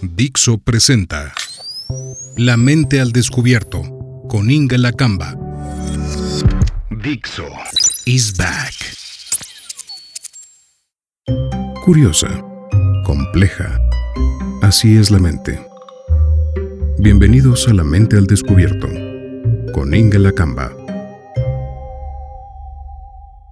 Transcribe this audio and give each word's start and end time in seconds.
Dixo 0.00 0.58
presenta 0.58 1.32
La 2.36 2.56
mente 2.56 3.00
al 3.00 3.10
descubierto 3.10 3.82
con 4.28 4.48
Inga 4.48 4.78
Lacamba. 4.78 5.36
Dixo 7.02 7.44
is 8.04 8.36
back. 8.36 8.74
Curiosa, 11.84 12.28
compleja. 13.04 13.80
Así 14.62 14.96
es 14.96 15.10
la 15.10 15.18
mente. 15.18 15.66
Bienvenidos 17.00 17.66
a 17.66 17.74
La 17.74 17.82
mente 17.82 18.16
al 18.16 18.26
descubierto 18.28 18.86
con 19.72 19.92
Inga 19.94 20.20
Lacamba. 20.20 20.70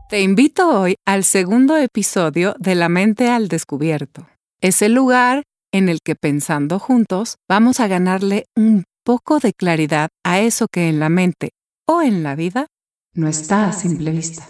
Te 0.08 0.20
invito 0.20 0.80
hoy 0.80 0.94
al 1.04 1.24
segundo 1.24 1.76
episodio 1.76 2.54
de 2.60 2.76
La 2.76 2.88
mente 2.88 3.30
al 3.30 3.48
descubierto. 3.48 4.28
Es 4.60 4.80
el 4.82 4.94
lugar 4.94 5.42
en 5.72 5.88
el 5.88 6.00
que 6.02 6.14
pensando 6.14 6.78
juntos 6.78 7.36
vamos 7.48 7.80
a 7.80 7.88
ganarle 7.88 8.46
un 8.56 8.84
poco 9.04 9.38
de 9.38 9.52
claridad 9.52 10.08
a 10.24 10.40
eso 10.40 10.66
que 10.68 10.88
en 10.88 10.98
la 10.98 11.08
mente 11.08 11.50
o 11.86 12.02
en 12.02 12.22
la 12.22 12.34
vida 12.34 12.66
no 13.14 13.28
está 13.28 13.68
a 13.68 13.72
simple 13.72 14.10
vista. 14.10 14.46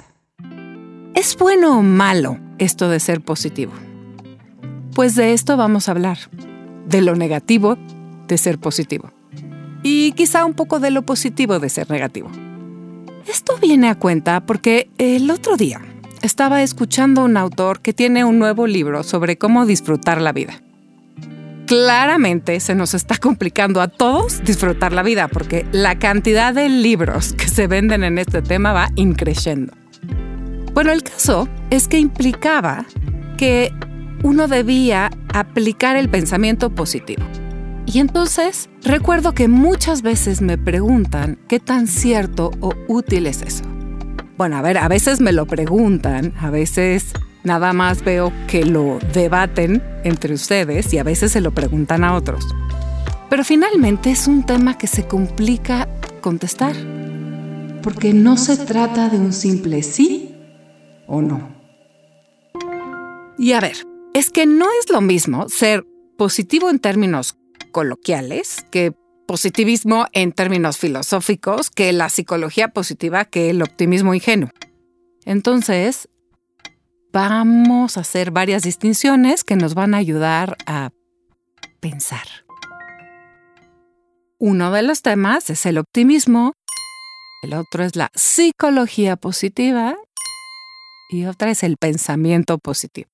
¿Es 1.15 1.37
bueno 1.37 1.79
o 1.79 1.83
malo 1.83 2.39
esto 2.59 2.89
de 2.89 3.01
ser 3.01 3.21
positivo? 3.21 3.73
Pues 4.95 5.15
de 5.15 5.33
esto 5.33 5.57
vamos 5.57 5.89
a 5.89 5.93
hablar, 5.93 6.19
de 6.87 7.03
lo 7.03 7.17
negativo 7.17 7.77
de 8.27 8.39
ser 8.39 8.59
positivo 8.59 9.13
y 9.83 10.13
quizá 10.13 10.45
un 10.45 10.55
poco 10.55 10.81
de 10.81 10.91
lo 10.91 11.03
positivo 11.03 11.61
de 11.61 11.69
ser 11.69 11.89
negativo. 11.91 12.29
Esto 13.29 13.57
viene 13.61 13.89
a 13.89 13.95
cuenta 13.95 14.45
porque 14.45 14.91
el 14.99 15.31
otro 15.31 15.57
día 15.57 15.81
estaba 16.23 16.63
escuchando 16.63 17.21
a 17.21 17.25
un 17.25 17.37
autor 17.37 17.81
que 17.81 17.93
tiene 17.93 18.25
un 18.25 18.39
nuevo 18.39 18.67
libro 18.67 19.05
sobre 19.05 19.39
cómo 19.39 19.65
disfrutar 19.65 20.21
la 20.21 20.33
vida. 20.33 20.61
Claramente 21.67 22.61
se 22.61 22.77
nos 22.77 22.95
está 22.95 23.19
complicando 23.19 23.81
a 23.81 23.89
todos 23.89 24.43
disfrutar 24.45 24.93
la 24.93 25.03
vida 25.03 25.27
porque 25.27 25.67
la 25.73 25.99
cantidad 25.99 26.55
de 26.55 26.69
libros 26.69 27.33
que 27.33 27.49
se 27.49 27.67
venden 27.67 28.05
en 28.05 28.19
este 28.19 28.41
tema 28.41 28.73
va 28.73 28.91
increciendo. 28.95 29.73
Bueno, 30.73 30.93
el 30.93 31.03
caso 31.03 31.49
es 31.71 31.89
que 31.89 31.99
implicaba 31.99 32.87
que 33.37 33.73
uno 34.23 34.47
debía 34.47 35.11
aplicar 35.35 35.97
el 35.97 36.09
pensamiento 36.09 36.71
positivo. 36.71 37.25
Y 37.85 37.99
entonces 37.99 38.69
recuerdo 38.83 39.33
que 39.33 39.49
muchas 39.49 40.03
veces 40.03 40.43
me 40.43 40.59
preguntan 40.59 41.39
qué 41.49 41.59
tan 41.59 41.89
cierto 41.89 42.53
o 42.61 42.75
útil 42.87 43.27
es 43.27 43.43
eso. 43.43 43.65
Bueno, 44.37 44.57
a 44.57 44.63
ver, 44.63 44.79
a 44.79 44.87
veces 44.87 45.21
me 45.21 45.33
lo 45.33 45.47
preguntan, 45.47 46.33
a 46.39 46.51
veces 46.51 47.13
nada 47.47 47.73
más 47.73 48.03
veo 48.03 48.33
que 48.49 48.65
lo 48.65 48.99
debaten 49.15 49.81
entre 50.03 50.35
ustedes 50.35 50.93
y 50.93 50.99
a 50.99 51.05
veces 51.05 51.31
se 51.31 51.41
lo 51.41 51.53
preguntan 51.53 52.03
a 52.03 52.15
otros. 52.15 52.45
Pero 53.31 53.45
finalmente 53.45 54.11
es 54.11 54.27
un 54.27 54.45
tema 54.45 54.77
que 54.77 54.89
se 54.89 55.07
complica 55.07 55.89
contestar, 56.21 56.75
porque 57.83 58.13
no 58.13 58.37
se 58.37 58.57
trata 58.57 59.09
de 59.09 59.19
un 59.19 59.33
simple 59.33 59.85
sí 59.85 60.35
o 61.07 61.23
no. 61.23 61.55
Y 63.39 63.53
a 63.53 63.61
ver, 63.61 63.77
es 64.13 64.31
que 64.31 64.45
no 64.45 64.67
es 64.81 64.91
lo 64.91 65.01
mismo 65.01 65.49
ser 65.49 65.85
positivo 66.19 66.69
en 66.69 66.81
términos 66.81 67.37
coloquiales 67.71 68.67
que 68.73 68.93
positivismo 69.29 70.07
en 70.13 70.33
términos 70.33 70.79
filosóficos 70.79 71.71
que 71.71 71.93
la 71.93 72.09
psicología 72.09 72.69
positiva 72.69 73.25
que 73.25 73.51
el 73.51 73.63
optimismo 73.63 74.15
ingenuo. 74.15 74.51
Entonces, 75.25 76.09
vamos 77.17 77.97
a 77.97 78.01
hacer 78.01 78.31
varias 78.31 78.63
distinciones 78.63 79.43
que 79.43 79.57
nos 79.57 79.73
van 79.73 79.95
a 79.95 79.97
ayudar 79.97 80.59
a 80.67 80.91
pensar. 81.81 82.27
Uno 84.39 84.71
de 84.71 84.83
los 84.83 85.01
temas 85.01 85.49
es 85.49 85.65
el 85.65 85.79
optimismo, 85.79 86.53
el 87.43 87.55
otro 87.55 87.85
es 87.85 87.97
la 87.97 88.11
psicología 88.15 89.17
positiva 89.17 89.97
y 91.09 91.25
otra 91.25 91.51
es 91.51 91.63
el 91.63 91.79
pensamiento 91.79 92.59
positivo 92.59 93.09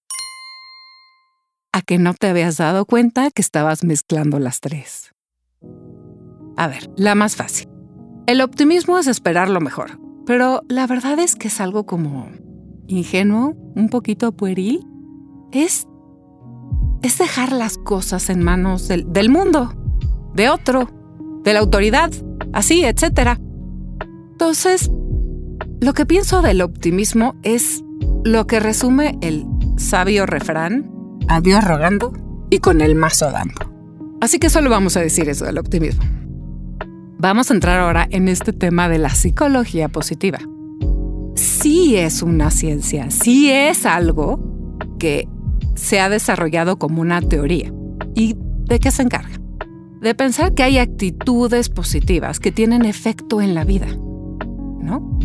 a 1.73 1.81
que 1.83 1.99
no 1.99 2.13
te 2.13 2.27
habías 2.27 2.57
dado 2.57 2.87
cuenta 2.87 3.31
que 3.31 3.41
estabas 3.41 3.85
mezclando 3.85 4.41
las 4.41 4.61
tres. 4.61 5.13
A 6.57 6.67
ver, 6.67 6.91
la 6.97 7.15
más 7.15 7.37
fácil. 7.37 7.69
El 8.27 8.41
optimismo 8.41 8.99
es 8.99 9.07
esperar 9.07 9.49
lo 9.49 9.61
mejor, 9.61 10.01
pero 10.27 10.63
la 10.69 10.89
verdad 10.89 11.21
es 11.21 11.37
que 11.37 11.47
es 11.47 11.61
algo 11.61 11.87
como 11.87 12.29
ingenuo, 12.89 13.62
un 13.75 13.89
poquito 13.89 14.33
pueril. 14.33 14.87
Es, 15.53 15.87
es 17.03 17.19
dejar 17.19 17.53
las 17.53 17.79
cosas 17.79 18.31
en 18.31 18.43
manos 18.43 18.89
del, 18.89 19.31
mundo, 19.31 19.75
de 20.35 20.49
otro, 20.49 20.89
de 21.45 21.53
la 21.53 21.61
autoridad, 21.61 22.11
así, 22.53 22.85
etc. 22.85 23.39
Entonces, 24.33 24.91
lo 25.81 25.93
que 25.95 26.07
pienso 26.07 26.43
del 26.43 26.63
optimismo 26.63 27.35
es 27.43 27.83
lo 28.25 28.47
que 28.47 28.61
resume 28.61 29.19
el 29.21 29.47
sabio 29.77 30.27
refrán 30.27 30.91
a 31.29 31.41
Dios 31.41 31.65
rogando 31.65 32.13
y 32.51 32.59
con 32.59 32.81
el 32.81 32.95
mazo 32.95 33.31
dando. 33.31 33.73
Así 34.21 34.39
que 34.39 34.51
solo 34.51 34.71
vamos 34.71 34.97
a 34.97 35.01
decir 35.01 35.29
eso 35.29 35.45
del 35.45 35.59
optimismo. 35.59 36.05
Vamos 37.19 37.51
a 37.51 37.55
entrar 37.55 37.81
ahora 37.81 38.07
en 38.11 38.29
este 38.29 38.53
tema 38.53 38.89
de 38.89 38.99
la 38.99 39.11
psicología 39.11 39.89
positiva. 39.89 40.39
Sí 41.63 41.97
es 41.97 42.23
una 42.23 42.51
ciencia, 42.51 43.09
sí 43.13 43.49
es 43.49 43.87
algo 43.87 44.41
que 44.99 45.29
se 45.77 46.01
ha 46.01 46.09
desarrollado 46.09 46.77
como 46.77 47.01
una 47.01 47.23
teoría. 47.23 47.73
¿Y 48.17 48.35
de 48.65 48.81
qué 48.81 48.91
se 48.91 49.03
encarga? 49.03 49.41
De 50.01 50.13
pensar 50.17 50.55
que 50.55 50.65
hay 50.65 50.79
actitudes 50.79 51.69
positivas 51.69 52.41
que 52.41 52.51
tienen 52.51 52.85
efecto 52.85 53.41
en 53.41 53.55
la 53.55 53.63
vida, 53.63 53.87
¿no? 54.81 55.21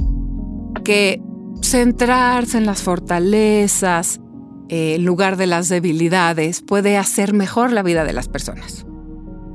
Que 0.83 1.23
centrarse 1.63 2.59
en 2.59 2.67
las 2.67 2.83
fortalezas, 2.83 4.21
eh, 4.69 4.93
en 4.93 5.05
lugar 5.05 5.37
de 5.37 5.47
las 5.47 5.69
debilidades, 5.69 6.61
puede 6.61 6.97
hacer 6.97 7.33
mejor 7.33 7.71
la 7.71 7.81
vida 7.81 8.03
de 8.03 8.13
las 8.13 8.27
personas. 8.27 8.85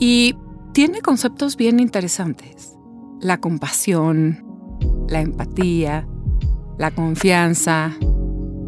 Y 0.00 0.34
tiene 0.74 1.00
conceptos 1.00 1.56
bien 1.56 1.78
interesantes. 1.78 2.76
La 3.20 3.38
compasión, 3.38 4.44
la 5.08 5.20
empatía, 5.20 6.08
la 6.82 6.90
confianza, 6.90 7.96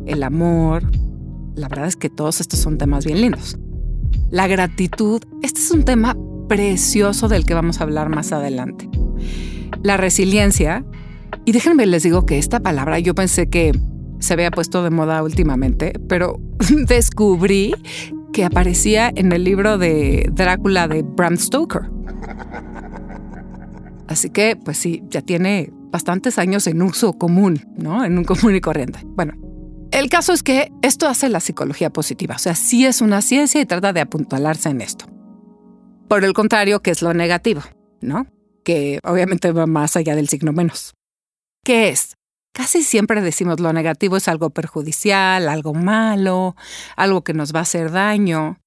el 0.07 0.23
amor. 0.23 0.85
La 1.57 1.67
verdad 1.67 1.89
es 1.89 1.97
que 1.97 2.09
todos 2.09 2.41
estos 2.41 2.61
son 2.61 2.79
temas 2.79 3.05
bien 3.05 3.21
lindos. 3.21 3.59
La 4.31 4.47
gratitud, 4.47 5.21
este 5.43 5.59
es 5.59 5.73
un 5.73 5.85
tema 5.85 6.17
precioso 6.49 7.27
del 7.27 7.45
que 7.45 7.55
vamos 7.55 7.81
a 7.81 7.83
hablar 7.83 8.11
más 8.11 8.31
adelante. 8.31 8.89
La 9.83 9.97
resiliencia, 9.97 10.85
y 11.45 11.51
déjenme 11.51 11.87
les 11.87 12.05
digo 12.05 12.25
que 12.25 12.39
esta 12.39 12.61
palabra 12.61 13.01
yo 13.01 13.17
pensé 13.17 13.49
que 13.49 13.73
se 14.21 14.33
había 14.33 14.53
puesto 14.53 14.85
de 14.85 14.91
moda 14.91 15.21
últimamente, 15.25 15.95
pero 16.09 16.39
descubrí 16.87 17.75
que 18.33 18.45
aparecía 18.45 19.11
en 19.13 19.33
el 19.33 19.43
libro 19.43 19.77
de 19.77 20.31
Drácula 20.33 20.87
de 20.87 21.03
Bram 21.03 21.37
Stoker. 21.37 21.91
Así 24.07 24.31
que, 24.31 24.55
pues 24.55 24.79
sí, 24.79 25.03
ya 25.09 25.21
tiene 25.21 25.73
bastantes 25.95 26.41
años 26.41 26.67
en 26.67 26.83
uso 26.83 27.13
común, 27.13 27.65
¿no? 27.77 28.05
En 28.05 28.19
un 28.19 28.25
común 28.25 28.57
y 28.57 28.61
corriente. 28.61 28.99
Bueno, 29.05 29.35
el 29.93 30.11
caso 30.11 30.33
es 30.33 30.43
que 30.43 30.73
esto 30.83 31.07
hace 31.07 31.29
la 31.29 31.39
psicología 31.39 31.89
positiva, 31.89 32.35
o 32.35 32.39
sea, 32.41 32.57
sí 32.57 32.85
es 32.85 33.01
una 33.01 33.23
ciencia 33.23 33.61
y 33.61 33.65
trata 33.65 33.93
de 33.93 34.01
apuntalarse 34.01 34.71
en 34.71 34.81
esto. 34.81 35.07
Por 36.09 36.25
el 36.25 36.33
contrario, 36.33 36.83
que 36.83 36.91
es 36.91 37.01
lo 37.01 37.15
negativo, 37.15 37.61
¿no? 38.01 38.27
Que 38.65 38.99
obviamente 39.05 39.53
va 39.53 39.67
más 39.67 39.97
allá 39.97 40.17
del 40.17 40.29
signo 40.29 40.53
menos. 40.53 40.95
¿Qué 41.63 41.91
es? 41.91 42.17
Casi 42.53 42.83
siempre 42.83 43.21
decimos 43.21 43.61
lo 43.61 43.73
negativo 43.73 44.17
es 44.17 44.27
algo 44.27 44.51
perjudicial, 44.51 45.49
algo 45.49 45.75
malo, 45.75 46.57
algo 46.97 47.23
que 47.23 47.35
nos 47.35 47.55
va 47.55 47.61
a 47.61 47.63
hacer 47.63 47.93
daño. 47.93 48.59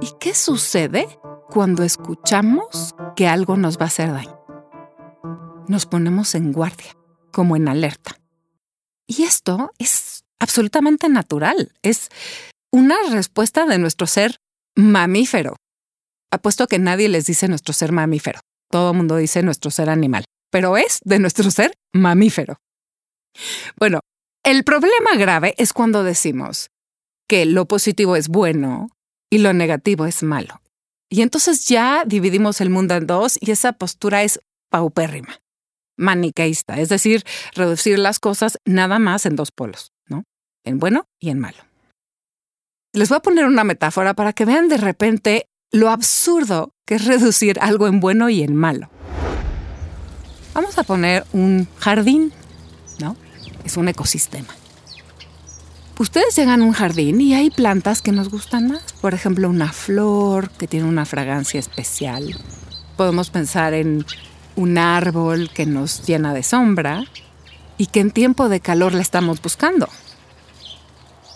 ¿Y 0.00 0.08
qué 0.18 0.34
sucede 0.34 1.06
cuando 1.50 1.82
escuchamos 1.82 2.94
que 3.14 3.28
algo 3.28 3.58
nos 3.58 3.76
va 3.76 3.82
a 3.82 3.88
hacer 3.88 4.10
daño? 4.10 4.41
Nos 5.68 5.86
ponemos 5.86 6.34
en 6.34 6.52
guardia, 6.52 6.96
como 7.30 7.56
en 7.56 7.68
alerta. 7.68 8.18
Y 9.06 9.22
esto 9.22 9.72
es 9.78 10.24
absolutamente 10.38 11.08
natural, 11.08 11.72
es 11.82 12.08
una 12.72 12.96
respuesta 13.10 13.66
de 13.66 13.78
nuestro 13.78 14.06
ser 14.06 14.36
mamífero. 14.76 15.56
Apuesto 16.30 16.66
que 16.66 16.78
nadie 16.78 17.08
les 17.08 17.26
dice 17.26 17.48
nuestro 17.48 17.72
ser 17.72 17.92
mamífero, 17.92 18.40
todo 18.70 18.92
el 18.92 18.96
mundo 18.96 19.16
dice 19.16 19.42
nuestro 19.42 19.70
ser 19.70 19.90
animal 19.90 20.24
pero 20.52 20.76
es 20.76 21.00
de 21.04 21.18
nuestro 21.18 21.50
ser 21.50 21.72
mamífero. 21.92 22.58
Bueno, 23.78 24.00
el 24.44 24.62
problema 24.62 25.16
grave 25.16 25.54
es 25.56 25.72
cuando 25.72 26.04
decimos 26.04 26.68
que 27.28 27.46
lo 27.46 27.66
positivo 27.66 28.14
es 28.14 28.28
bueno 28.28 28.90
y 29.30 29.38
lo 29.38 29.54
negativo 29.54 30.04
es 30.04 30.22
malo. 30.22 30.60
Y 31.10 31.22
entonces 31.22 31.66
ya 31.66 32.04
dividimos 32.06 32.60
el 32.60 32.68
mundo 32.68 32.94
en 32.94 33.06
dos 33.06 33.38
y 33.40 33.50
esa 33.50 33.72
postura 33.72 34.22
es 34.22 34.40
paupérrima, 34.70 35.38
maniqueísta, 36.02 36.78
es 36.78 36.88
decir, 36.88 37.24
reducir 37.54 37.98
las 37.98 38.18
cosas 38.18 38.58
nada 38.64 38.98
más 38.98 39.24
en 39.24 39.36
dos 39.36 39.50
polos, 39.50 39.92
¿no? 40.06 40.24
En 40.64 40.78
bueno 40.78 41.06
y 41.18 41.30
en 41.30 41.38
malo. 41.38 41.58
Les 42.92 43.08
voy 43.08 43.16
a 43.16 43.22
poner 43.22 43.46
una 43.46 43.64
metáfora 43.64 44.12
para 44.12 44.34
que 44.34 44.44
vean 44.44 44.68
de 44.68 44.76
repente 44.76 45.48
lo 45.70 45.88
absurdo 45.88 46.74
que 46.84 46.96
es 46.96 47.06
reducir 47.06 47.58
algo 47.60 47.86
en 47.86 48.00
bueno 48.00 48.28
y 48.28 48.42
en 48.42 48.54
malo. 48.54 48.90
Vamos 50.52 50.76
a 50.78 50.82
poner 50.82 51.24
un 51.32 51.66
jardín, 51.78 52.32
¿no? 53.00 53.16
Es 53.64 53.78
un 53.78 53.88
ecosistema. 53.88 54.54
Ustedes 55.98 56.36
llegan 56.36 56.62
a 56.62 56.64
un 56.64 56.72
jardín 56.72 57.20
y 57.20 57.34
hay 57.34 57.50
plantas 57.50 58.02
que 58.02 58.12
nos 58.12 58.28
gustan 58.28 58.68
más. 58.68 58.92
Por 59.00 59.14
ejemplo, 59.14 59.48
una 59.48 59.72
flor 59.72 60.50
que 60.50 60.66
tiene 60.66 60.86
una 60.86 61.06
fragancia 61.06 61.60
especial. 61.60 62.36
Podemos 62.96 63.30
pensar 63.30 63.72
en 63.72 64.04
un 64.56 64.78
árbol 64.78 65.50
que 65.52 65.66
nos 65.66 66.06
llena 66.06 66.34
de 66.34 66.42
sombra 66.42 67.04
y 67.78 67.86
que 67.86 68.00
en 68.00 68.10
tiempo 68.10 68.48
de 68.48 68.60
calor 68.60 68.94
la 68.94 69.00
estamos 69.00 69.40
buscando. 69.40 69.88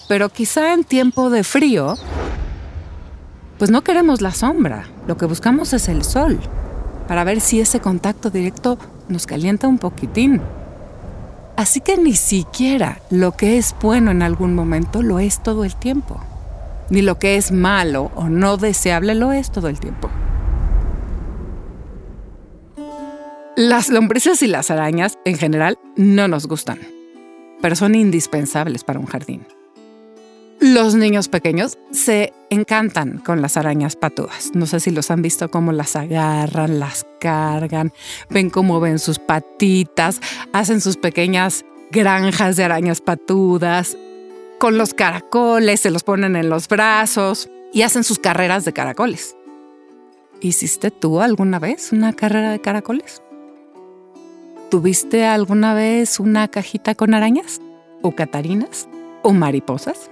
Pero 0.09 0.29
quizá 0.29 0.73
en 0.73 0.85
tiempo 0.85 1.31
de 1.31 1.43
frío, 1.43 1.97
pues 3.59 3.71
no 3.71 3.83
queremos 3.83 4.21
la 4.21 4.33
sombra, 4.33 4.89
lo 5.07 5.17
que 5.17 5.27
buscamos 5.27 5.73
es 5.73 5.89
el 5.89 6.05
sol, 6.05 6.39
para 7.09 7.25
ver 7.25 7.41
si 7.41 7.61
ese 7.61 7.81
contacto 7.81 8.31
directo 8.31 8.79
nos 9.09 9.27
calienta 9.27 9.67
un 9.67 9.79
poquitín. 9.79 10.41
Así 11.57 11.81
que 11.81 11.97
ni 11.97 12.15
siquiera 12.15 13.01
lo 13.11 13.33
que 13.33 13.57
es 13.57 13.75
bueno 13.81 14.11
en 14.11 14.23
algún 14.23 14.55
momento 14.55 15.03
lo 15.03 15.19
es 15.19 15.43
todo 15.43 15.65
el 15.65 15.75
tiempo. 15.75 16.21
Ni 16.91 17.03
lo 17.03 17.19
que 17.19 17.37
es 17.37 17.51
malo 17.51 18.13
o 18.15 18.29
no 18.29 18.59
deseable 18.59 19.15
lo 19.15 19.33
es 19.33 19.51
todo 19.51 19.69
el 19.69 19.81
tiempo. 19.81 20.11
Las 23.56 23.88
lombrices 23.88 24.43
y 24.43 24.49
las 24.49 24.70
arañas 24.70 25.19
en 25.25 25.38
general 25.38 25.79
no 25.97 26.29
nos 26.29 26.47
gustan, 26.47 26.79
pero 27.62 27.75
son 27.75 27.94
indispensables 27.94 28.85
para 28.85 28.99
un 28.99 29.06
jardín. 29.06 29.47
Los 30.61 30.94
niños 30.94 31.29
pequeños 31.29 31.79
se 31.91 32.35
encantan 32.50 33.17
con 33.17 33.41
las 33.41 33.56
arañas 33.56 33.97
patudas. 33.97 34.50
No 34.53 34.67
sé 34.67 34.79
si 34.81 34.91
los 34.91 35.11
han 35.11 35.23
visto 35.23 35.50
cómo 35.50 35.73
las 35.73 35.97
agarran, 35.97 36.79
las 36.79 37.06
cargan, 37.19 37.94
ven 38.29 38.50
cómo 38.50 38.79
ven 38.79 38.99
sus 38.99 39.19
patitas, 39.19 40.20
hacen 40.53 40.82
sus 40.82 40.99
pequeñas 40.99 41.64
granjas 41.91 42.56
de 42.56 42.64
arañas 42.64 43.00
patudas. 43.00 43.97
Con 44.58 44.76
los 44.76 44.93
caracoles 44.93 45.81
se 45.81 45.91
los 45.91 46.05
ponen 46.05 46.37
en 46.37 46.50
los 46.50 46.69
brazos 46.69 47.49
y 47.73 47.82
hacen 47.82 48.05
sus 48.05 48.19
carreras 48.19 48.67
de 48.67 48.75
caracoles. 48.75 49.35
¿Hiciste 50.43 50.91
tú 50.91 51.23
alguna 51.23 51.58
vez 51.58 51.93
una 51.93 52.12
carrera 52.12 52.50
de 52.50 52.61
caracoles? 52.61 53.23
¿Tuviste 54.71 55.25
alguna 55.25 55.75
vez 55.75 56.19
una 56.19 56.49
cajita 56.49 56.97
con 56.97 57.15
arañas? 57.15 57.61
¿O 58.03 58.17
catarinas? 58.17 58.89
¿O 59.23 59.33
mariposas? 59.33 60.11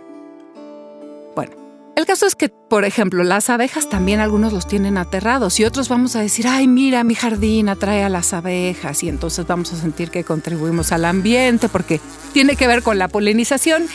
Bueno, 1.34 1.56
el 1.96 2.06
caso 2.06 2.24
es 2.26 2.36
que, 2.36 2.50
por 2.50 2.84
ejemplo, 2.84 3.24
las 3.24 3.50
abejas 3.50 3.88
también 3.88 4.20
algunos 4.20 4.52
los 4.52 4.68
tienen 4.68 4.96
aterrados 4.96 5.58
y 5.58 5.64
otros 5.64 5.88
vamos 5.88 6.14
a 6.14 6.20
decir, 6.20 6.46
ay, 6.46 6.68
mira, 6.68 7.02
mi 7.02 7.16
jardín 7.16 7.68
atrae 7.68 8.04
a 8.04 8.08
las 8.08 8.32
abejas 8.32 9.02
y 9.02 9.08
entonces 9.08 9.44
vamos 9.44 9.72
a 9.72 9.76
sentir 9.76 10.12
que 10.12 10.22
contribuimos 10.22 10.92
al 10.92 11.04
ambiente 11.04 11.68
porque 11.68 12.00
tiene 12.32 12.54
que 12.54 12.68
ver 12.68 12.84
con 12.84 12.96
la 12.96 13.08
polinización. 13.08 13.86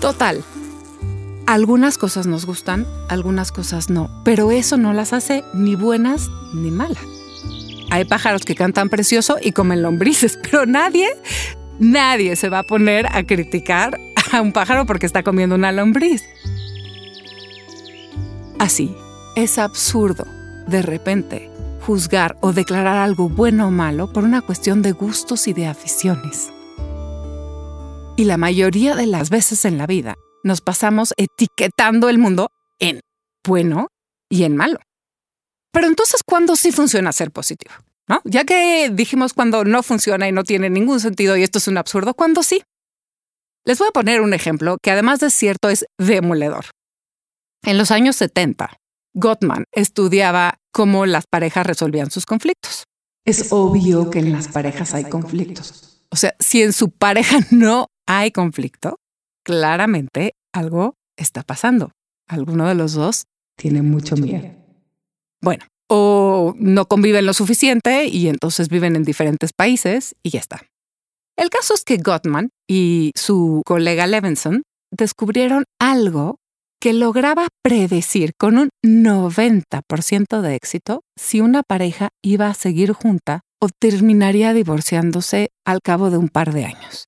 Total, 0.00 0.42
algunas 1.46 1.98
cosas 1.98 2.26
nos 2.26 2.46
gustan, 2.46 2.84
algunas 3.08 3.52
cosas 3.52 3.90
no, 3.90 4.10
pero 4.24 4.50
eso 4.50 4.76
no 4.76 4.92
las 4.92 5.12
hace 5.12 5.44
ni 5.54 5.76
buenas 5.76 6.30
ni 6.52 6.72
malas. 6.72 7.21
Hay 7.92 8.06
pájaros 8.06 8.46
que 8.46 8.54
cantan 8.54 8.88
precioso 8.88 9.36
y 9.38 9.52
comen 9.52 9.82
lombrices, 9.82 10.38
pero 10.50 10.64
nadie, 10.64 11.10
nadie 11.78 12.36
se 12.36 12.48
va 12.48 12.60
a 12.60 12.62
poner 12.62 13.06
a 13.12 13.22
criticar 13.24 14.00
a 14.32 14.40
un 14.40 14.54
pájaro 14.54 14.86
porque 14.86 15.04
está 15.04 15.22
comiendo 15.22 15.56
una 15.56 15.72
lombriz. 15.72 16.24
Así, 18.58 18.96
es 19.36 19.58
absurdo, 19.58 20.24
de 20.66 20.80
repente, 20.80 21.50
juzgar 21.82 22.38
o 22.40 22.54
declarar 22.54 22.96
algo 22.96 23.28
bueno 23.28 23.68
o 23.68 23.70
malo 23.70 24.10
por 24.10 24.24
una 24.24 24.40
cuestión 24.40 24.80
de 24.80 24.92
gustos 24.92 25.46
y 25.46 25.52
de 25.52 25.66
aficiones. 25.66 26.50
Y 28.16 28.24
la 28.24 28.38
mayoría 28.38 28.96
de 28.96 29.06
las 29.06 29.28
veces 29.28 29.66
en 29.66 29.76
la 29.76 29.86
vida 29.86 30.14
nos 30.44 30.62
pasamos 30.62 31.12
etiquetando 31.18 32.08
el 32.08 32.16
mundo 32.16 32.48
en 32.78 33.00
bueno 33.46 33.88
y 34.30 34.44
en 34.44 34.56
malo. 34.56 34.78
Pero 35.72 35.86
entonces, 35.86 36.22
¿cuándo 36.24 36.54
sí 36.54 36.70
funciona 36.70 37.12
ser 37.12 37.30
positivo? 37.30 37.74
¿No? 38.08 38.20
Ya 38.24 38.44
que 38.44 38.90
dijimos 38.92 39.32
cuando 39.32 39.64
no 39.64 39.82
funciona 39.82 40.28
y 40.28 40.32
no 40.32 40.44
tiene 40.44 40.70
ningún 40.70 41.00
sentido 41.00 41.36
y 41.36 41.42
esto 41.42 41.58
es 41.58 41.68
un 41.68 41.78
absurdo, 41.78 42.14
¿cuándo 42.14 42.42
sí? 42.42 42.62
Les 43.64 43.78
voy 43.78 43.88
a 43.88 43.92
poner 43.92 44.20
un 44.20 44.34
ejemplo 44.34 44.76
que 44.82 44.90
además 44.90 45.20
de 45.20 45.30
cierto 45.30 45.68
es 45.68 45.86
demoledor. 45.98 46.66
En 47.64 47.78
los 47.78 47.90
años 47.90 48.16
70, 48.16 48.76
Gottman 49.14 49.64
estudiaba 49.72 50.58
cómo 50.72 51.06
las 51.06 51.26
parejas 51.26 51.66
resolvían 51.66 52.10
sus 52.10 52.26
conflictos. 52.26 52.84
Es 53.24 53.52
obvio 53.52 54.10
que 54.10 54.18
en 54.18 54.32
las 54.32 54.48
parejas 54.48 54.94
hay 54.94 55.04
conflictos. 55.04 56.00
O 56.10 56.16
sea, 56.16 56.34
si 56.40 56.62
en 56.62 56.72
su 56.72 56.90
pareja 56.90 57.38
no 57.50 57.86
hay 58.06 58.32
conflicto, 58.32 58.96
claramente 59.44 60.34
algo 60.52 60.96
está 61.16 61.42
pasando. 61.42 61.92
Alguno 62.28 62.66
de 62.66 62.74
los 62.74 62.94
dos 62.94 63.24
tiene 63.56 63.82
mucho 63.82 64.16
miedo. 64.16 64.61
Bueno, 65.42 65.64
o 65.88 66.54
no 66.56 66.86
conviven 66.86 67.26
lo 67.26 67.34
suficiente 67.34 68.06
y 68.06 68.28
entonces 68.28 68.68
viven 68.68 68.96
en 68.96 69.02
diferentes 69.02 69.52
países 69.52 70.14
y 70.22 70.30
ya 70.30 70.40
está. 70.40 70.62
El 71.36 71.50
caso 71.50 71.74
es 71.74 71.84
que 71.84 71.96
Gottman 71.96 72.50
y 72.68 73.10
su 73.16 73.62
colega 73.66 74.06
Levinson 74.06 74.62
descubrieron 74.90 75.64
algo 75.80 76.36
que 76.80 76.92
lograba 76.92 77.48
predecir 77.62 78.32
con 78.38 78.58
un 78.58 78.70
90% 78.84 80.40
de 80.40 80.54
éxito 80.54 81.02
si 81.16 81.40
una 81.40 81.62
pareja 81.62 82.08
iba 82.22 82.48
a 82.48 82.54
seguir 82.54 82.92
junta 82.92 83.40
o 83.60 83.68
terminaría 83.68 84.52
divorciándose 84.52 85.50
al 85.64 85.80
cabo 85.82 86.10
de 86.10 86.16
un 86.16 86.28
par 86.28 86.52
de 86.52 86.64
años. 86.64 87.06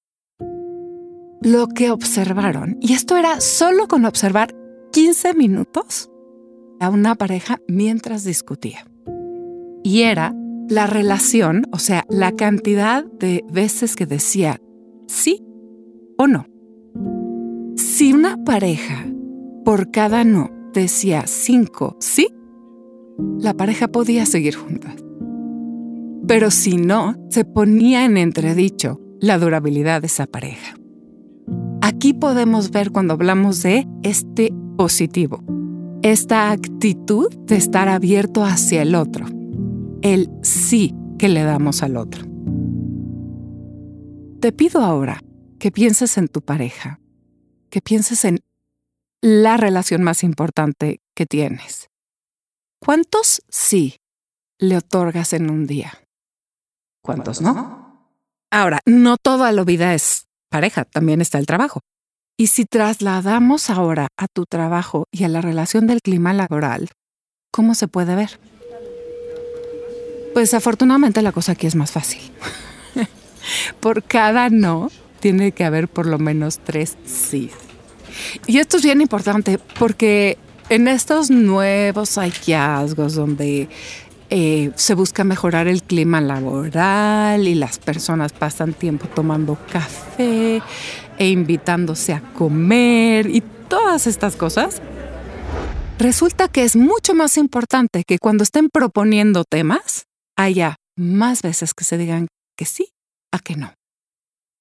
Lo 1.42 1.66
que 1.66 1.90
observaron, 1.90 2.78
y 2.80 2.94
esto 2.94 3.16
era 3.16 3.40
solo 3.40 3.88
con 3.88 4.04
observar 4.04 4.54
15 4.92 5.34
minutos 5.34 6.08
a 6.80 6.90
una 6.90 7.14
pareja 7.14 7.58
mientras 7.68 8.24
discutía, 8.24 8.86
y 9.82 10.02
era 10.02 10.34
la 10.68 10.86
relación, 10.86 11.64
o 11.72 11.78
sea, 11.78 12.04
la 12.08 12.32
cantidad 12.32 13.04
de 13.04 13.44
veces 13.50 13.96
que 13.96 14.06
decía 14.06 14.60
sí 15.06 15.44
o 16.18 16.26
no. 16.26 16.46
Si 17.76 18.12
una 18.12 18.42
pareja 18.44 19.06
por 19.64 19.90
cada 19.90 20.24
no 20.24 20.50
decía 20.72 21.26
cinco 21.26 21.96
sí, 22.00 22.28
la 23.38 23.54
pareja 23.54 23.88
podía 23.88 24.26
seguir 24.26 24.56
juntas. 24.56 24.96
Pero 26.26 26.50
si 26.50 26.76
no, 26.76 27.14
se 27.30 27.44
ponía 27.44 28.04
en 28.04 28.16
entredicho 28.16 29.00
la 29.20 29.38
durabilidad 29.38 30.00
de 30.00 30.06
esa 30.06 30.26
pareja. 30.26 30.74
Aquí 31.82 32.14
podemos 32.14 32.70
ver 32.70 32.90
cuando 32.90 33.14
hablamos 33.14 33.62
de 33.62 33.86
este 34.02 34.52
positivo, 34.76 35.44
esta 36.04 36.50
actitud 36.50 37.34
de 37.46 37.56
estar 37.56 37.88
abierto 37.88 38.44
hacia 38.44 38.82
el 38.82 38.94
otro, 38.94 39.24
el 40.02 40.28
sí 40.42 40.94
que 41.18 41.30
le 41.30 41.42
damos 41.44 41.82
al 41.82 41.96
otro. 41.96 42.26
Te 44.38 44.52
pido 44.52 44.82
ahora 44.82 45.22
que 45.58 45.70
pienses 45.70 46.18
en 46.18 46.28
tu 46.28 46.42
pareja, 46.42 47.00
que 47.70 47.80
pienses 47.80 48.26
en 48.26 48.40
la 49.22 49.56
relación 49.56 50.02
más 50.02 50.22
importante 50.24 51.00
que 51.14 51.24
tienes. 51.24 51.88
¿Cuántos 52.80 53.42
sí 53.48 53.96
le 54.58 54.76
otorgas 54.76 55.32
en 55.32 55.48
un 55.48 55.66
día? 55.66 56.06
¿Cuántos 57.00 57.40
no? 57.40 58.10
Ahora, 58.50 58.80
no 58.84 59.16
toda 59.16 59.50
la 59.52 59.64
vida 59.64 59.94
es 59.94 60.26
pareja, 60.50 60.84
también 60.84 61.22
está 61.22 61.38
el 61.38 61.46
trabajo. 61.46 61.80
Y 62.36 62.48
si 62.48 62.64
trasladamos 62.64 63.70
ahora 63.70 64.08
a 64.16 64.26
tu 64.26 64.44
trabajo 64.44 65.06
y 65.12 65.22
a 65.22 65.28
la 65.28 65.40
relación 65.40 65.86
del 65.86 66.00
clima 66.00 66.32
laboral, 66.32 66.88
¿cómo 67.52 67.76
se 67.76 67.86
puede 67.86 68.16
ver? 68.16 68.40
Pues 70.32 70.52
afortunadamente 70.52 71.22
la 71.22 71.30
cosa 71.30 71.52
aquí 71.52 71.68
es 71.68 71.76
más 71.76 71.92
fácil. 71.92 72.20
por 73.80 74.02
cada 74.02 74.50
no 74.50 74.90
tiene 75.20 75.52
que 75.52 75.64
haber 75.64 75.86
por 75.86 76.06
lo 76.06 76.18
menos 76.18 76.58
tres 76.58 76.96
sí. 77.06 77.50
Y 78.48 78.58
esto 78.58 78.78
es 78.78 78.82
bien 78.82 79.00
importante 79.00 79.60
porque 79.78 80.36
en 80.70 80.88
estos 80.88 81.30
nuevos 81.30 82.16
hallazgos 82.16 83.14
donde 83.14 83.68
eh, 84.30 84.72
se 84.74 84.94
busca 84.94 85.22
mejorar 85.22 85.68
el 85.68 85.84
clima 85.84 86.20
laboral 86.20 87.46
y 87.46 87.54
las 87.54 87.78
personas 87.78 88.32
pasan 88.32 88.72
tiempo 88.72 89.06
tomando 89.06 89.56
café 89.70 90.60
e 91.18 91.28
invitándose 91.28 92.12
a 92.12 92.20
comer 92.32 93.28
y 93.28 93.42
todas 93.68 94.06
estas 94.06 94.36
cosas, 94.36 94.80
resulta 95.98 96.48
que 96.48 96.64
es 96.64 96.76
mucho 96.76 97.14
más 97.14 97.36
importante 97.36 98.04
que 98.04 98.18
cuando 98.18 98.44
estén 98.44 98.68
proponiendo 98.68 99.44
temas, 99.44 100.04
haya 100.36 100.76
más 100.96 101.42
veces 101.42 101.74
que 101.74 101.84
se 101.84 101.98
digan 101.98 102.28
que 102.56 102.64
sí 102.64 102.88
a 103.32 103.38
que 103.38 103.56
no. 103.56 103.74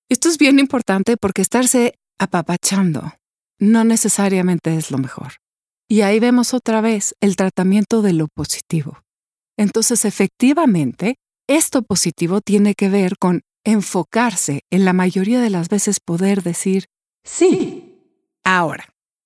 Esto 0.09 0.29
es 0.29 0.37
bien 0.37 0.59
importante 0.59 1.17
porque 1.17 1.41
estarse 1.41 1.95
apapachando 2.19 3.13
no 3.59 3.83
necesariamente 3.83 4.75
es 4.75 4.91
lo 4.91 4.97
mejor. 4.97 5.33
Y 5.89 6.01
ahí 6.01 6.19
vemos 6.19 6.53
otra 6.53 6.81
vez 6.81 7.15
el 7.21 7.35
tratamiento 7.35 8.01
de 8.01 8.13
lo 8.13 8.27
positivo. 8.27 9.03
Entonces, 9.57 10.05
efectivamente, 10.05 11.15
esto 11.47 11.83
positivo 11.83 12.41
tiene 12.41 12.73
que 12.73 12.89
ver 12.89 13.17
con 13.17 13.41
enfocarse 13.63 14.61
en 14.69 14.85
la 14.85 14.93
mayoría 14.93 15.41
de 15.41 15.49
las 15.49 15.69
veces 15.69 15.99
poder 15.99 16.43
decir 16.43 16.85
sí. 17.23 17.99
Ahora, 18.43 18.85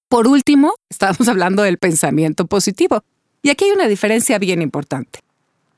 por 0.09 0.27
último, 0.27 0.73
estábamos 0.89 1.27
hablando 1.27 1.63
del 1.63 1.77
pensamiento 1.77 2.45
positivo. 2.47 3.03
Y 3.41 3.49
aquí 3.49 3.65
hay 3.65 3.71
una 3.71 3.87
diferencia 3.87 4.39
bien 4.39 4.61
importante. 4.61 5.19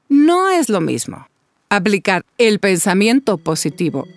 No 0.07 0.49
es 0.49 0.69
lo 0.69 0.81
mismo 0.81 1.27
aplicar 1.69 2.25
el 2.37 2.59
pensamiento 2.59 3.37
positivo 3.37 4.07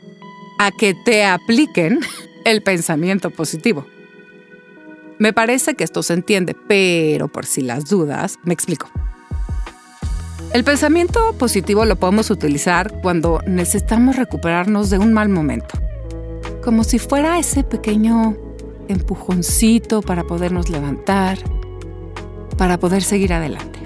a 0.58 0.70
que 0.70 0.94
te 1.04 1.25
apliquen 1.25 2.00
el 2.44 2.62
pensamiento 2.62 3.30
positivo. 3.30 3.87
Me 5.18 5.32
parece 5.32 5.75
que 5.75 5.84
esto 5.84 6.02
se 6.02 6.14
entiende, 6.14 6.56
pero 6.66 7.28
por 7.28 7.46
si 7.46 7.61
las 7.61 7.84
dudas, 7.84 8.38
me 8.44 8.54
explico. 8.54 8.90
El 10.54 10.64
pensamiento 10.64 11.35
positivo 11.38 11.87
lo 11.87 11.97
podemos 11.97 12.30
utilizar 12.30 12.92
cuando 13.00 13.40
necesitamos 13.47 14.16
recuperarnos 14.16 14.90
de 14.90 14.99
un 14.99 15.14
mal 15.14 15.30
momento, 15.30 15.78
como 16.62 16.85
si 16.85 16.99
fuera 16.99 17.38
ese 17.38 17.64
pequeño 17.64 18.37
empujoncito 18.88 20.02
para 20.02 20.25
podernos 20.25 20.68
levantar, 20.68 21.38
para 22.59 22.78
poder 22.78 23.02
seguir 23.02 23.32
adelante. 23.32 23.78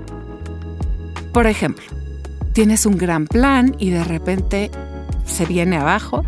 Por 1.33 1.47
ejemplo, 1.47 1.85
tienes 2.53 2.85
un 2.85 2.99
gran 2.99 3.29
plan 3.29 3.77
y 3.79 3.91
de 3.91 4.03
repente 4.03 4.73
se 5.25 5.47
viene 5.47 5.77
abajo 5.77 6.25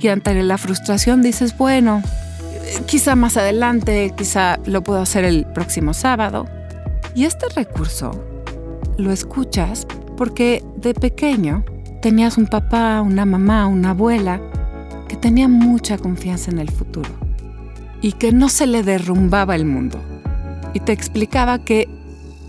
y 0.00 0.08
ante 0.08 0.42
la 0.42 0.56
frustración 0.56 1.20
dices, 1.20 1.58
bueno, 1.58 2.02
quizá 2.86 3.16
más 3.16 3.36
adelante, 3.36 4.14
quizá 4.16 4.58
lo 4.64 4.82
puedo 4.82 5.02
hacer 5.02 5.26
el 5.26 5.44
próximo 5.44 5.92
sábado. 5.92 6.46
Y 7.14 7.24
este 7.24 7.48
recurso 7.54 8.27
lo 8.98 9.12
escuchas 9.12 9.86
porque 10.16 10.62
de 10.76 10.92
pequeño 10.92 11.64
tenías 12.02 12.36
un 12.36 12.46
papá, 12.46 13.00
una 13.00 13.24
mamá, 13.24 13.66
una 13.66 13.90
abuela 13.90 14.42
que 15.08 15.16
tenía 15.16 15.48
mucha 15.48 15.96
confianza 15.96 16.50
en 16.50 16.58
el 16.58 16.70
futuro 16.70 17.08
y 18.02 18.12
que 18.12 18.32
no 18.32 18.48
se 18.48 18.66
le 18.66 18.82
derrumbaba 18.82 19.54
el 19.54 19.64
mundo. 19.64 20.00
Y 20.74 20.80
te 20.80 20.92
explicaba 20.92 21.64
que 21.64 21.88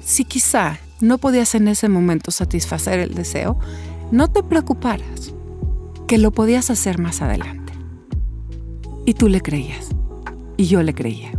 si 0.03 0.25
quizá 0.25 0.79
no 0.99 1.19
podías 1.19 1.55
en 1.55 1.67
ese 1.67 1.87
momento 1.87 2.31
satisfacer 2.31 2.99
el 2.99 3.13
deseo, 3.13 3.57
no 4.11 4.27
te 4.27 4.43
preocuparas, 4.43 5.33
que 6.07 6.17
lo 6.17 6.31
podías 6.31 6.71
hacer 6.71 6.99
más 6.99 7.21
adelante. 7.21 7.73
Y 9.05 9.13
tú 9.13 9.29
le 9.29 9.41
creías 9.41 9.89
y 10.57 10.65
yo 10.65 10.81
le 10.81 10.93
creía. 10.93 11.38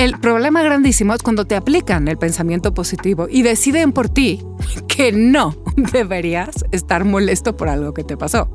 El 0.00 0.18
problema 0.18 0.62
grandísimo 0.62 1.12
es 1.12 1.22
cuando 1.22 1.44
te 1.44 1.56
aplican 1.56 2.08
el 2.08 2.16
pensamiento 2.16 2.72
positivo 2.72 3.26
y 3.30 3.42
deciden 3.42 3.92
por 3.92 4.08
ti 4.08 4.42
que 4.88 5.12
no 5.12 5.54
deberías 5.92 6.64
estar 6.72 7.04
molesto 7.04 7.54
por 7.54 7.68
algo 7.68 7.92
que 7.92 8.02
te 8.02 8.16
pasó. 8.16 8.48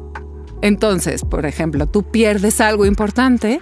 Entonces, 0.64 1.24
por 1.24 1.46
ejemplo, 1.46 1.86
tú 1.86 2.02
pierdes 2.02 2.62
algo 2.62 2.88
importante, 2.88 3.62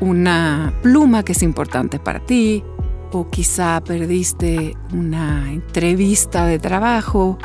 una 0.00 0.74
pluma 0.82 1.24
que 1.24 1.30
es 1.30 1.44
importante 1.44 2.00
para 2.00 2.18
ti, 2.18 2.64
o 3.12 3.30
quizá 3.30 3.80
perdiste 3.80 4.76
una 4.92 5.52
entrevista 5.52 6.46
de 6.46 6.58
trabajo, 6.58 7.38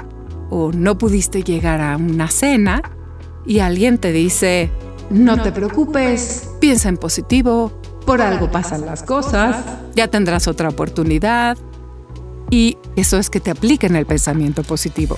o 0.49 0.71
no 0.71 0.97
pudiste 0.97 1.43
llegar 1.43 1.79
a 1.81 1.95
una 1.97 2.29
cena, 2.29 2.81
y 3.45 3.59
alguien 3.59 3.99
te 3.99 4.11
dice, 4.11 4.71
no 5.11 5.39
te 5.39 5.51
preocupes, 5.51 6.49
piensa 6.59 6.89
en 6.89 6.97
positivo, 6.97 7.71
por 8.05 8.21
algo 8.21 8.51
pasan 8.51 8.85
las 8.85 9.03
cosas, 9.03 9.63
ya 9.95 10.07
tendrás 10.07 10.47
otra 10.47 10.69
oportunidad. 10.69 11.57
Y 12.49 12.77
eso 12.95 13.17
es 13.17 13.29
que 13.29 13.39
te 13.39 13.51
apliquen 13.51 13.95
el 13.95 14.05
pensamiento 14.05 14.63
positivo. 14.63 15.17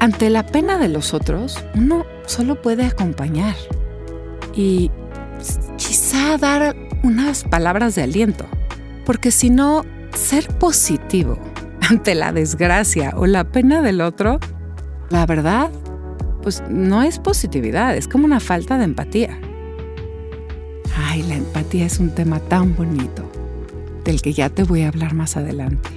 Ante 0.00 0.28
la 0.28 0.44
pena 0.44 0.78
de 0.78 0.88
los 0.88 1.14
otros, 1.14 1.64
uno 1.74 2.04
solo 2.26 2.60
puede 2.60 2.84
acompañar 2.84 3.54
y 4.54 4.90
quizá 5.76 6.36
dar 6.38 6.76
unas 7.02 7.44
palabras 7.44 7.94
de 7.94 8.02
aliento, 8.02 8.46
porque 9.04 9.30
si 9.30 9.50
no, 9.50 9.84
ser 10.14 10.48
positivo 10.58 11.38
ante 11.88 12.14
la 12.14 12.32
desgracia 12.32 13.14
o 13.16 13.26
la 13.26 13.44
pena 13.44 13.82
del 13.82 14.00
otro, 14.00 14.38
la 15.10 15.24
verdad 15.26 15.70
pues 16.42 16.62
no 16.68 17.02
es 17.02 17.18
positividad, 17.18 17.96
es 17.96 18.06
como 18.06 18.24
una 18.24 18.38
falta 18.38 18.78
de 18.78 18.84
empatía. 18.84 19.36
Ay, 21.16 21.22
la 21.22 21.36
empatía 21.36 21.86
es 21.86 21.98
un 21.98 22.10
tema 22.10 22.40
tan 22.40 22.76
bonito, 22.76 23.22
del 24.04 24.20
que 24.20 24.34
ya 24.34 24.50
te 24.50 24.64
voy 24.64 24.82
a 24.82 24.88
hablar 24.88 25.14
más 25.14 25.38
adelante. 25.38 25.88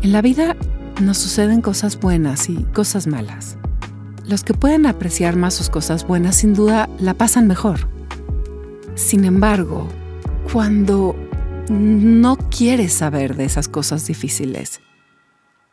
En 0.00 0.12
la 0.12 0.22
vida 0.22 0.56
nos 1.00 1.18
suceden 1.18 1.60
cosas 1.60 1.98
buenas 1.98 2.48
y 2.48 2.62
cosas 2.72 3.08
malas. 3.08 3.56
Los 4.24 4.44
que 4.44 4.54
pueden 4.54 4.86
apreciar 4.86 5.34
más 5.34 5.54
sus 5.54 5.70
cosas 5.70 6.06
buenas 6.06 6.36
sin 6.36 6.54
duda 6.54 6.88
la 7.00 7.14
pasan 7.14 7.48
mejor. 7.48 7.88
Sin 8.94 9.24
embargo, 9.24 9.88
cuando 10.52 11.16
no 11.68 12.36
quieres 12.36 12.92
saber 12.92 13.34
de 13.34 13.46
esas 13.46 13.66
cosas 13.66 14.06
difíciles, 14.06 14.82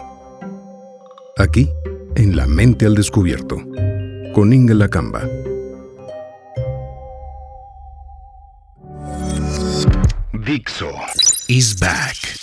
Aquí, 1.38 1.70
en 2.14 2.36
La 2.36 2.46
mente 2.46 2.84
al 2.84 2.94
descubierto, 2.94 3.56
con 4.34 4.52
Inga 4.52 4.74
Lacamba. 4.74 5.22
Dixo 10.34 10.90
is 11.48 11.78
back. 11.78 12.41